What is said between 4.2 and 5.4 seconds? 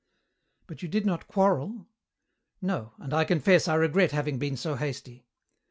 been so hasty."